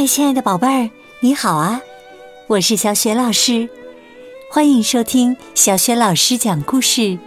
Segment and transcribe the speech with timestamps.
[0.00, 1.82] 嗨，亲爱的宝贝儿，你好啊！
[2.46, 3.68] 我是小雪老师，
[4.50, 7.18] 欢迎收听小雪老师讲故事，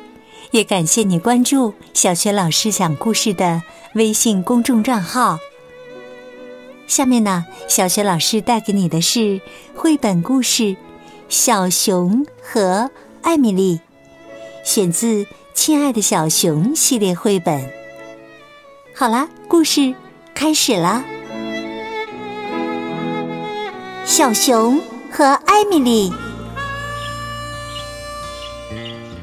[0.50, 3.62] 也感谢你关注小雪老师讲故事的
[3.94, 5.38] 微信公众账号。
[6.88, 9.40] 下面呢，小雪老师带给你的是
[9.76, 10.64] 绘本故事
[11.30, 12.90] 《小熊和
[13.22, 13.82] 艾米丽》，
[14.68, 17.72] 选自《亲爱的小熊》系列绘本。
[18.96, 19.94] 好啦，故事
[20.34, 21.06] 开始啦！
[24.16, 24.80] 小熊
[25.12, 26.14] 和艾米丽。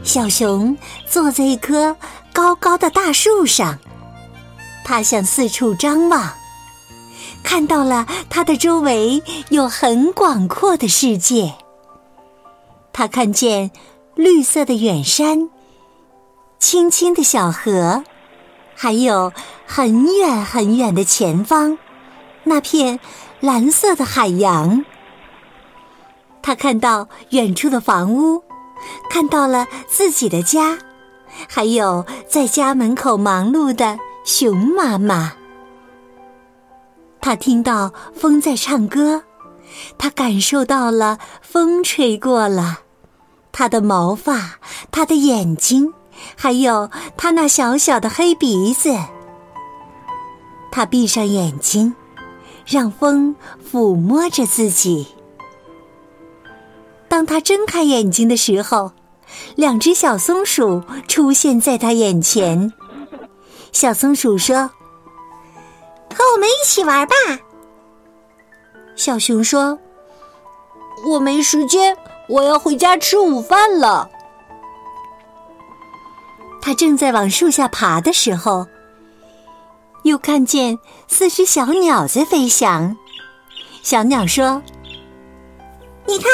[0.03, 0.77] 小熊
[1.09, 1.97] 坐在一棵
[2.33, 3.79] 高高的大树上，
[4.85, 6.33] 它向四处张望，
[7.45, 11.55] 看到了它的周围有很广阔的世界。
[12.93, 13.71] 它看见
[14.17, 15.49] 绿色的远山、
[16.59, 18.03] 清清的小河，
[18.75, 19.33] 还有
[19.69, 21.79] 很远很远的前方
[22.43, 22.99] 那片。
[23.43, 24.85] 蓝色的海洋，
[26.51, 28.43] 他看到远处的房屋，
[29.09, 30.77] 看到了自己的家，
[31.49, 35.35] 还有在家门口忙碌的熊妈妈。
[37.21, 39.23] 他听到风在唱歌，
[39.97, 42.81] 他感受到了风吹过了
[43.53, 44.59] 他的毛发、
[44.91, 45.95] 他的眼睛，
[46.35, 48.93] 还有他那小小的黑鼻子。
[50.73, 51.95] 他闭上眼睛。
[52.67, 53.35] 让风
[53.73, 55.07] 抚摸着自己。
[57.11, 58.93] 当他睁开眼睛的时候，
[59.57, 62.73] 两只小松鼠出现在他眼前。
[63.73, 64.71] 小松鼠说
[66.15, 67.15] ：“和我们一起玩吧。”
[68.95, 69.77] 小熊说
[71.05, 71.97] ：“我没时间，
[72.29, 74.09] 我要回家吃午饭了。”
[76.63, 78.69] 他正在往树下爬的时候。
[80.05, 82.97] 又看见四只小鸟在飞翔。
[83.83, 84.63] 小鸟说
[86.09, 86.31] ：“你看，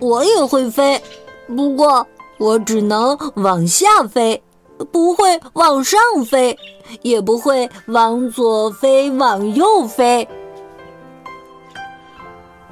[0.00, 1.00] 我也会飞，
[1.46, 2.06] 不过
[2.38, 4.42] 我只能往下飞，
[4.90, 6.58] 不会往上飞，
[7.02, 10.26] 也不会往左飞，往右飞。”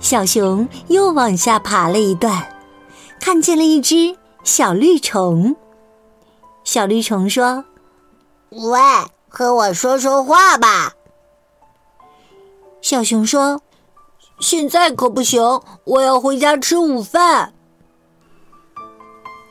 [0.00, 2.47] 小熊又往下爬了一段，
[3.21, 5.55] 看见了一只小绿虫。
[6.65, 7.65] 小绿虫说
[8.50, 8.81] ：“喂，
[9.28, 10.93] 和我说说话吧。”
[12.81, 13.60] 小熊说
[14.38, 15.42] ：“现在可不行，
[15.84, 17.53] 我要回家吃午饭。”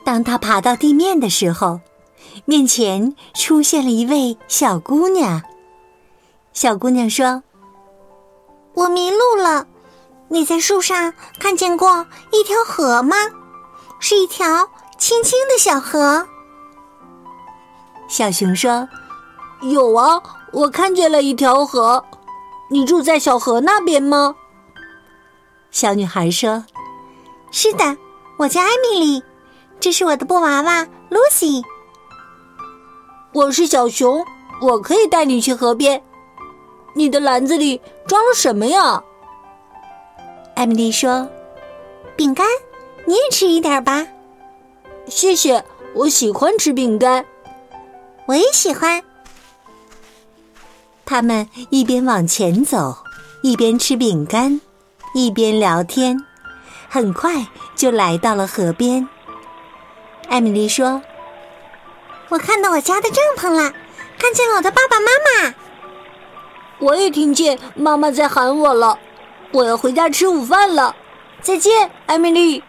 [0.04, 1.80] 当他爬到地面的时候，
[2.44, 5.42] 面前出现了一位小姑娘。
[6.52, 7.42] 小姑娘说
[8.72, 9.66] ：“我迷路了，
[10.28, 13.16] 你在树上看见过一条河吗？
[13.98, 16.26] 是一条清清的小河。”
[18.08, 18.88] 小熊说
[19.60, 20.22] ：“有啊，
[20.52, 22.02] 我看见了一条河。
[22.68, 24.34] 你住在小河那边吗？”
[25.70, 26.64] 小女孩说
[27.50, 27.96] ：“是的，
[28.38, 29.22] 我叫艾米丽，
[29.78, 31.62] 这是我的布娃娃露西。
[33.32, 34.24] 我是小熊，
[34.62, 36.02] 我可以带你去河边。
[36.94, 39.02] 你的篮子里装了什么呀？”
[40.56, 41.28] 艾米丽说
[42.16, 42.46] ：“饼干，
[43.04, 44.06] 你也吃一点吧。”
[45.06, 45.62] 谢谢，
[45.94, 47.24] 我喜欢吃饼干。
[48.26, 49.02] 我也喜欢。
[51.06, 52.98] 他们一边往前走，
[53.40, 54.60] 一边吃饼干，
[55.14, 56.26] 一边聊天，
[56.88, 57.46] 很快
[57.76, 59.08] 就来到了河边。
[60.28, 61.00] 艾米丽说
[62.28, 63.72] ：“我看到我家的帐篷了，
[64.18, 65.54] 看见了我的爸爸妈妈。
[66.80, 68.98] 我也听见妈妈在喊我了，
[69.52, 70.94] 我要回家吃午饭了。
[71.40, 72.64] 再见，艾米丽。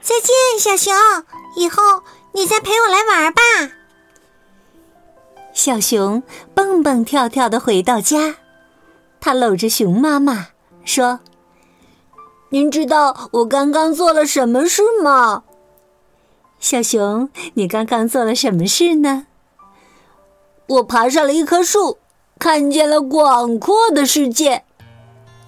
[0.00, 0.92] 再见，小熊。
[1.56, 2.02] 以后
[2.32, 3.42] 你再陪我来玩吧。”
[5.60, 6.22] 小熊
[6.54, 8.36] 蹦蹦跳跳的回到家，
[9.20, 10.46] 他搂着熊妈妈
[10.86, 11.20] 说
[12.48, 15.42] ：“您知道我刚刚做了什么事吗？”
[16.58, 19.26] 小熊，你刚刚做了什么事呢？
[20.66, 21.98] 我爬上了一棵树，
[22.38, 24.64] 看见了广阔的世界。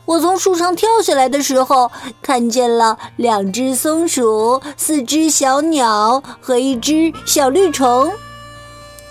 [0.04, 8.12] 我从树上跳下来的时候，看见了两只松鼠、四只小鸟和一只小绿虫。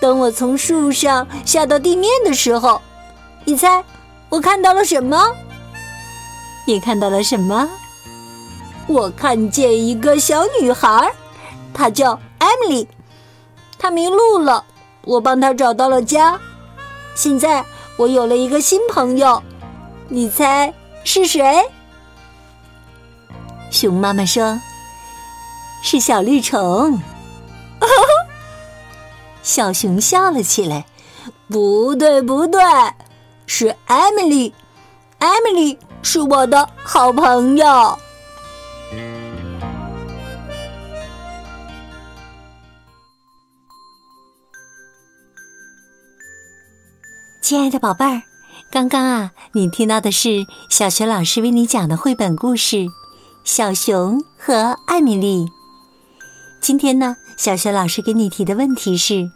[0.02, 2.82] 等我从树上下到地面的时候，
[3.44, 3.84] 你猜
[4.28, 5.16] 我看到了什么？
[6.66, 7.70] 你看到了什么？
[8.88, 11.08] 我看见一个小女孩，
[11.72, 12.88] 她叫艾米丽，
[13.78, 14.64] 她迷路了，
[15.04, 16.36] 我帮她找到了家。
[17.14, 17.64] 现在
[17.96, 19.40] 我有了一个新朋友，
[20.08, 20.74] 你猜
[21.04, 21.64] 是谁？
[23.70, 24.60] 熊妈妈说
[25.80, 27.00] ：“是小绿虫。”
[29.42, 30.86] 小熊笑了起来，
[31.48, 32.62] 不对，不对，
[33.46, 34.54] 是艾米丽。
[35.18, 37.98] 艾米丽是我的好朋友。
[47.40, 48.22] 亲爱的宝贝儿，
[48.70, 52.76] 刚刚啊，你听到的是小学老师为你讲的绘本故事
[53.44, 55.44] 《小熊和艾米丽》。
[56.60, 59.30] 今天呢，小学老师给你提的问题是：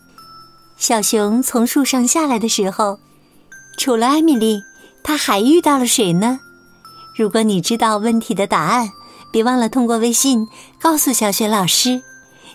[0.76, 2.98] 小熊从树上下来的时候，
[3.78, 4.62] 除了艾米丽，
[5.02, 6.38] 他还遇到了谁呢？
[7.16, 8.90] 如果你知道问题的答案，
[9.32, 10.46] 别忘了通过微信
[10.80, 12.02] 告诉小雪老师。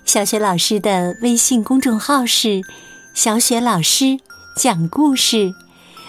[0.05, 2.61] 小雪老师的微信公众号是
[3.13, 4.19] “小雪老师
[4.55, 5.53] 讲故事”，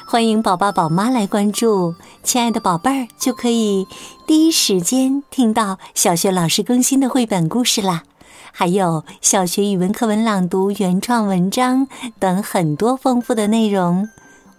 [0.06, 1.94] 欢迎宝宝宝妈来关注。
[2.22, 3.86] 亲爱的宝贝儿，就可以
[4.26, 8.04] 第一时间听到小雪老师更新的绘本故事啦。
[8.54, 11.88] 还有小学语文课文朗读、原创文章
[12.18, 14.08] 等很多丰富的内容，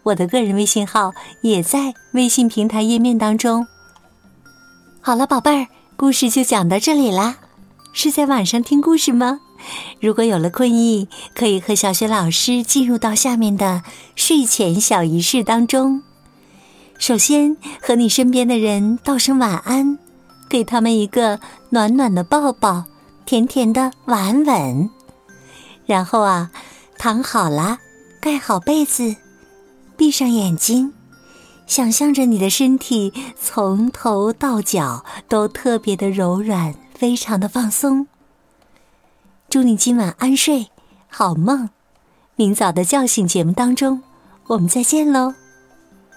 [0.01, 3.65] 我的个人微信号也在微信平台页面当中。
[4.99, 7.37] 好了，宝贝儿，故事就讲到这里啦。
[7.93, 9.39] 是在晚上听故事吗？
[10.01, 13.83] 如果有了困意，可以和小雪老师进入到下面的
[14.15, 16.01] 睡前小仪式当中。
[16.97, 19.99] 首先，和你身边的人道声晚安，
[20.49, 21.39] 给他们一个
[21.69, 22.85] 暖暖的抱抱。
[23.25, 24.89] 甜甜的晚吻，
[25.85, 26.51] 然后啊，
[26.97, 27.79] 躺好了，
[28.19, 29.15] 盖好被子，
[29.97, 30.93] 闭上眼睛，
[31.65, 38.07] 想象着你的身体从头到脚都特别的柔软，非常的放松。
[39.49, 40.67] 祝你今晚安睡，
[41.07, 41.69] 好梦。
[42.35, 44.01] 明早的叫醒节目当中，
[44.47, 45.33] 我们再见喽，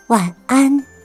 [0.07, 0.96] 晚安。